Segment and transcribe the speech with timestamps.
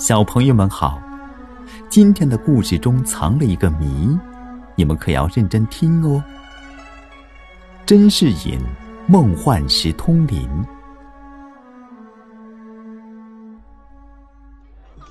[0.00, 0.98] 小朋友们好，
[1.90, 4.18] 今天的故事中藏了一个谜，
[4.74, 6.24] 你们可要认真听哦。
[7.84, 8.58] 甄士隐
[9.06, 10.48] 梦幻时通灵。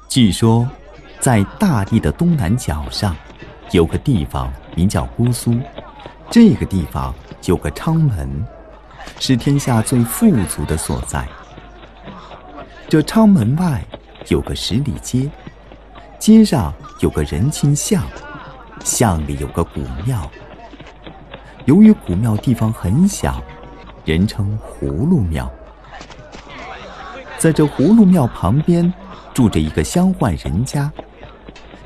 [0.08, 0.68] 据说，
[1.20, 3.16] 在大地的东南角上，
[3.70, 5.56] 有个地方名叫姑苏，
[6.32, 7.14] 这个地方
[7.46, 8.28] 有个昌门，
[9.20, 11.28] 是天下最富足的所在。
[12.88, 13.86] 这昌门外。
[14.28, 15.30] 有个十里街，
[16.20, 18.04] 街上有个人亲巷，
[18.84, 20.30] 巷里有个古庙。
[21.66, 23.42] 由于古庙地方很小，
[24.06, 25.50] 人称葫芦庙。
[27.38, 28.94] 在这葫芦庙旁边，
[29.34, 30.92] 住着一个乡宦人家。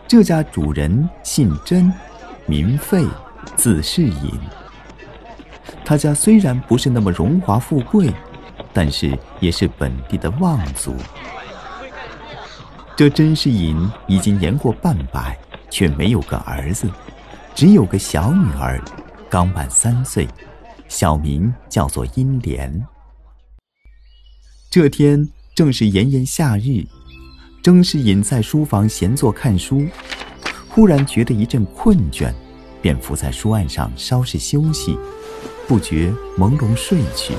[0.07, 1.91] 这家主人姓甄，
[2.45, 3.05] 名费，
[3.55, 4.39] 字士隐。
[5.85, 8.13] 他家虽然不是那么荣华富贵，
[8.71, 10.95] 但是也是本地的望族。
[12.95, 13.75] 这甄士隐
[14.07, 15.35] 已经年过半百，
[15.67, 16.87] 却没有个儿子，
[17.55, 18.79] 只有个小女儿，
[19.27, 20.27] 刚满三岁，
[20.87, 22.85] 小名叫做英莲。
[24.69, 26.85] 这天正是炎炎夏日，
[27.63, 29.87] 甄士隐在书房闲坐看书，
[30.69, 32.31] 忽然觉得一阵困倦，
[32.79, 34.95] 便伏在书案上稍事休息，
[35.67, 37.33] 不觉朦胧睡去。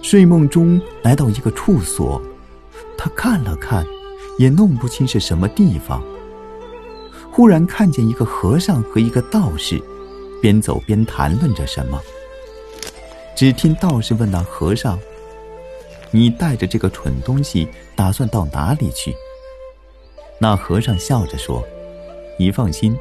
[0.00, 2.22] 睡梦中来到一个处所。
[3.04, 3.86] 他看了看，
[4.38, 6.02] 也弄不清是什么地方。
[7.30, 9.78] 忽然看见一个和尚和一个道士，
[10.40, 12.00] 边走边谈论着什么。
[13.36, 14.98] 只听道士问那和尚
[16.12, 19.14] ：“你带着这个蠢东西，打算到哪里去？”
[20.40, 21.62] 那和尚笑着说
[22.40, 22.96] ：“你放心，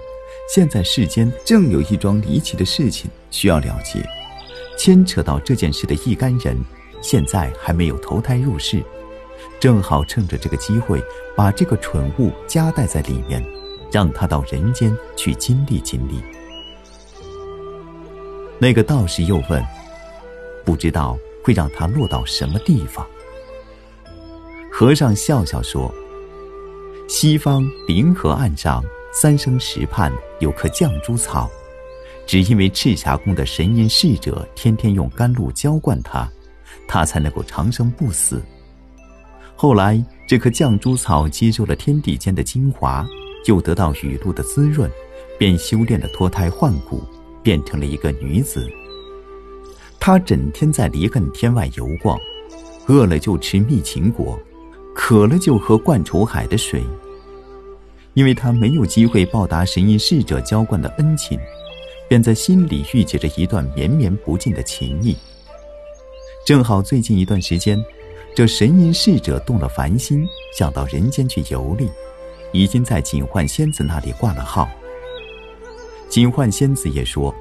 [0.54, 4.06] 现在世间正有一桩离奇的事情需要了结，
[4.78, 6.58] 牵扯到这件事的一干人，
[7.02, 8.84] 现在还没有投胎入世。”
[9.60, 11.02] 正好趁着这个机会，
[11.36, 13.44] 把这个蠢物夹带在里面，
[13.92, 16.22] 让他到人间去经历经历。
[18.60, 19.64] 那个道士又问
[20.66, 23.06] ：“不知道会让他落到什么地方？”
[24.72, 25.94] 和尚笑笑说
[27.08, 28.84] ：“西方临河岸上
[29.14, 31.50] 三生石畔有棵绛珠草，
[32.26, 36.28] 只因为赤霞宫的神瑛侍者天天用甘露浇灌它，
[36.88, 38.42] 它才能够长生不死。”
[39.64, 39.98] 后来，
[40.28, 43.08] 这棵绛珠草接受了天地间的精华，
[43.46, 44.92] 又得到雨露的滋润，
[45.40, 47.02] 便修炼的脱胎换骨，
[47.42, 48.70] 变成了一个女子。
[50.02, 52.20] 她整天在离恨天外游逛，
[52.88, 54.38] 饿了就吃蜜秦果，
[54.94, 56.84] 渴了就喝灌愁海的水。
[58.16, 61.40] 因为她没有机会报答神瑛侍者浇灌的恩情，
[62.10, 65.16] 便在心里郁结着一段绵绵不尽的情谊。
[66.46, 67.82] 正好最近一段时间。
[68.36, 70.28] 这神瑛侍者动了凡心，
[70.58, 71.88] 想到人间去游历，
[72.52, 74.68] 已经在锦幻仙子那里挂了号。
[76.10, 77.34] 锦幻仙子也说，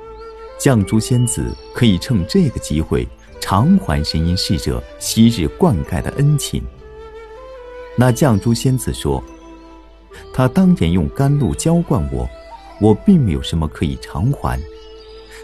[0.60, 3.08] 绛珠仙子可以趁这个机会
[3.40, 6.62] 偿还神瑛侍者昔日灌溉的恩情。
[7.96, 9.22] 那绛珠仙子说，
[10.34, 12.28] 他当年用甘露浇灌我，
[12.82, 14.60] 我并没有什么可以偿还。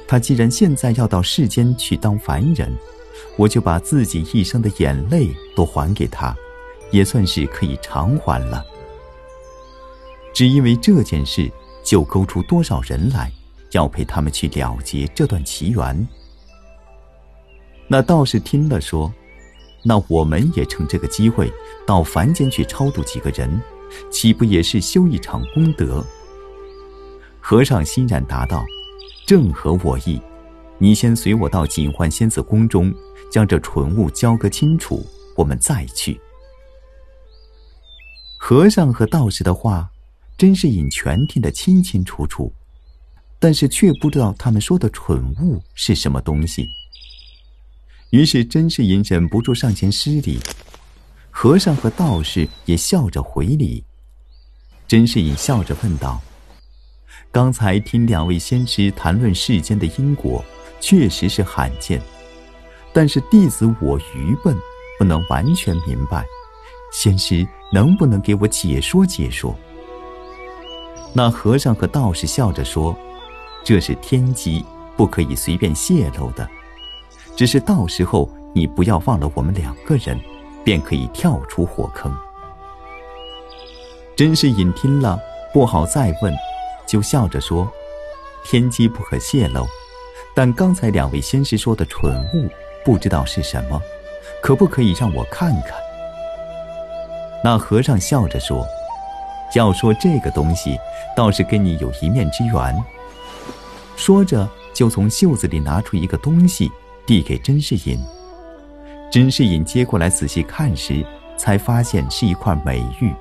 [0.07, 2.71] 他既然现在要到世间去当凡人。
[3.37, 6.35] 我就把自己一生的眼泪都还给他，
[6.91, 8.65] 也算是可以偿还了。
[10.33, 11.51] 只因为这件事，
[11.83, 13.33] 就勾出多少人来，
[13.73, 16.09] 要陪他们去了结这段奇缘。
[17.89, 19.13] 那道士听了说
[19.83, 21.53] ：“那我们也趁这个机会，
[21.87, 23.61] 到凡间去超度几个人，
[24.11, 26.05] 岂不也是修一场功德？”
[27.41, 28.65] 和尚欣然答道
[29.27, 30.21] ：“正合我意。
[30.79, 32.95] 你先随我到锦幻仙子宫中。”
[33.31, 35.07] 将这蠢物交割清楚，
[35.37, 36.19] 我们再去。
[38.39, 39.91] 和尚和道士的话，
[40.39, 42.51] 甄士隐全听得清清楚楚，
[43.39, 46.67] 但是却不知道他们说的蠢物是什么东西。
[48.13, 50.41] 于是甄士隐忍不住上前施礼，
[51.31, 53.85] 和尚和道士也笑着回礼。
[54.87, 56.19] 甄士隐笑着问道
[57.31, 60.43] ：“刚才听两位仙师谈论世间的因果，
[60.81, 62.01] 确实是罕见。”
[62.93, 64.57] 但是弟子我愚笨，
[64.99, 66.25] 不能完全明白，
[66.93, 69.55] 仙师能不能给我解说解说？
[71.13, 72.97] 那和尚和道士笑着说
[73.63, 74.65] ：“这是天机，
[74.97, 76.49] 不可以随便泄露的。
[77.37, 80.19] 只是到时候你不要忘了我们两个人，
[80.65, 82.13] 便可以跳出火坑。”
[84.17, 85.19] 甄士隐听了
[85.53, 86.35] 不好再问，
[86.87, 87.71] 就笑着说
[88.45, 89.65] ：“天机不可泄露，
[90.39, 92.49] 但刚才两位仙师说的蠢物。”
[92.87, 93.83] 不知道是什么，
[94.41, 95.73] 可不可以让我看看？
[97.43, 98.65] 那和尚笑着说
[99.57, 100.79] ：“要说这个东西，
[101.17, 102.85] 倒是跟你有一面之缘。”
[103.97, 106.71] 说着，就从袖子里拿出一个东西，
[107.05, 107.99] 递给甄士隐。
[109.11, 111.05] 甄士隐接过来仔细看时，
[111.37, 113.13] 才发现是一块美玉，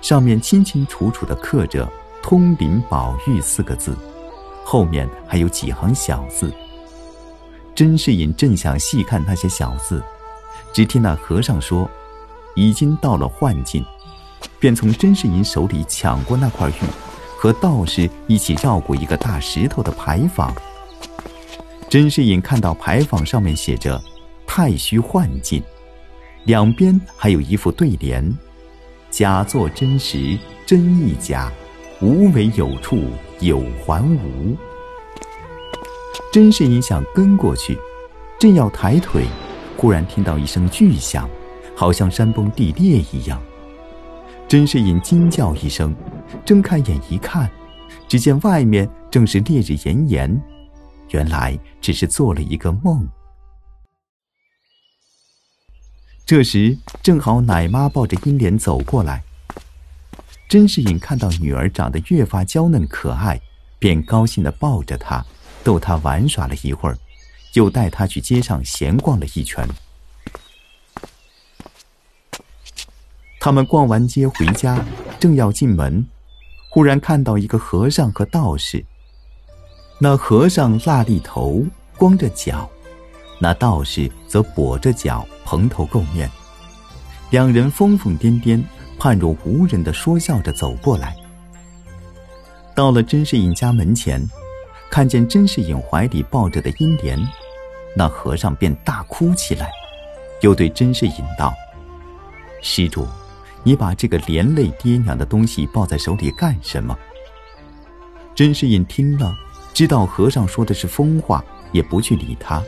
[0.00, 1.86] 上面清清楚楚地刻着
[2.22, 3.98] “通灵宝玉”四个字，
[4.68, 6.52] 后面还有几行小字。
[7.72, 10.02] 甄士隐正想细看那些小字，
[10.72, 11.88] 只听那和尚说
[12.56, 13.84] ：“已经到了幻境。”
[14.58, 16.72] 便从甄士隐手里抢过那块玉，
[17.38, 20.52] 和道士一起绕过一个大石头的牌坊。
[21.88, 24.02] 甄士隐看到牌坊上面写着。
[24.48, 25.62] 太虚幻境，
[26.44, 28.36] 两边还有一副对联
[29.10, 31.52] ：“假作真实真亦假，
[32.00, 33.04] 无为有处
[33.40, 34.56] 有还无。”
[36.32, 37.78] 甄士隐想跟过去，
[38.38, 39.24] 正要抬腿，
[39.76, 41.28] 忽然听到一声巨响，
[41.74, 43.40] 好像山崩地裂一样。
[44.46, 45.94] 甄士隐惊叫一声，
[46.44, 47.50] 睁开眼一看，
[48.06, 50.42] 只见外面正是烈日炎炎，
[51.10, 53.08] 原来只是做了一个梦。
[56.26, 59.22] 这时正好奶妈抱着英莲走过来，
[60.48, 63.40] 甄士隐看到女儿长得越发娇嫩可爱，
[63.78, 65.24] 便高兴地抱着她，
[65.64, 66.96] 逗她玩耍了一会儿，
[67.54, 69.68] 又带她去街上闲逛了一圈。
[73.40, 74.84] 他们逛完街回家，
[75.18, 76.06] 正要进门，
[76.70, 78.84] 忽然看到一个和尚和道士。
[79.98, 81.64] 那和尚蜡笠头，
[81.96, 82.68] 光着脚。
[83.40, 86.30] 那道士则跛着脚，蓬头垢面，
[87.30, 88.62] 两人疯疯癫癫、
[89.06, 91.14] 判若无人的说笑着走过来。
[92.74, 94.20] 到了甄士隐家门前，
[94.90, 97.16] 看见甄士隐怀里抱着的英莲，
[97.94, 99.70] 那和尚便大哭起来，
[100.40, 101.54] 又对甄士隐道
[102.60, 103.06] ：“施主，
[103.62, 106.98] 你把这个连累爹娘的东西抱在手里干什么？”
[108.34, 109.32] 甄士隐听了，
[109.72, 112.60] 知道和尚说的是疯话，也不去理他。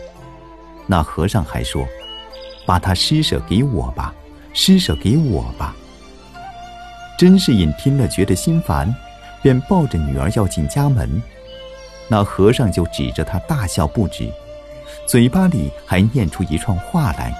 [0.86, 1.84] 那和尚还说
[2.64, 4.14] ：“把他施舍给我吧，
[4.52, 5.74] 施舍给我吧。”
[7.18, 8.94] 甄士隐听了，觉得心烦，
[9.42, 11.20] 便抱着女儿要进家门。
[12.06, 14.30] 那和尚就指着他大笑不止，
[15.04, 17.34] 嘴巴里还念出一串话来：“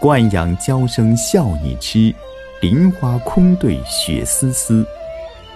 [0.00, 2.14] 惯养娇生笑你痴，
[2.60, 4.86] 菱花空对雪丝丝。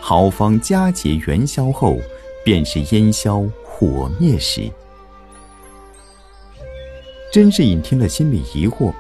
[0.01, 1.97] 好房佳节元宵后，
[2.45, 4.69] 便是烟消火灭时。”
[7.33, 8.93] 甄士隐听了，心里疑惑，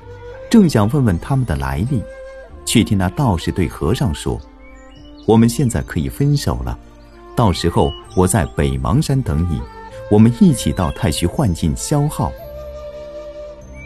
[0.49, 2.01] 正想问问他们的来历，
[2.67, 4.39] 却听那道士对和尚说
[5.27, 6.79] ：“我们现在可以分手了，
[7.35, 9.61] 到时候我在北邙山等你，
[10.11, 12.31] 我们一起到太虚幻境消耗。”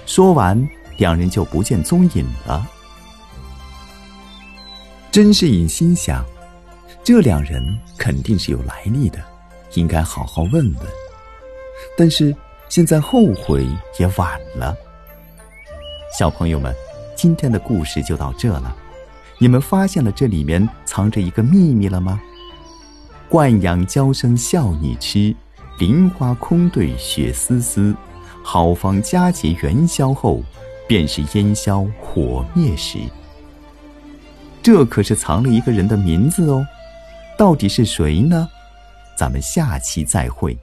[0.06, 2.68] 说完，两人就不见踪影了。
[5.12, 6.24] 甄士隐心想，
[7.04, 7.64] 这两人
[7.98, 9.20] 肯定是有来历的。
[9.76, 10.88] 应该好好问问，
[11.98, 12.36] 但是
[12.72, 13.68] 现在后悔
[14.00, 14.74] 也晚了。
[16.18, 16.74] 小朋友们，
[17.18, 18.74] 今天的故事就到这了。
[19.38, 22.18] 你们发现了这里面藏着一个秘密了吗？
[23.28, 25.36] 惯养娇生笑你痴，
[25.80, 27.94] 菱花空对雪丝丝。
[28.42, 30.42] 好房佳节元宵后，
[30.88, 33.00] 便是烟消火灭时。
[34.64, 36.66] 这可是藏了一个人的名字哦，
[37.38, 38.48] 到底是谁呢？
[39.18, 40.58] 咱们下期再会。